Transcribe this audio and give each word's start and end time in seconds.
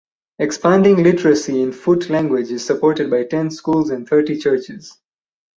Expanding 0.39 1.03
Literacy 1.03 1.61
in 1.61 1.71
Fut 1.71 2.09
language 2.09 2.49
is 2.49 2.65
supported 2.65 3.11
by 3.11 3.23
ten 3.23 3.51
schools 3.51 3.91
and 3.91 4.09
thirty 4.09 4.35
churches. 4.35 4.97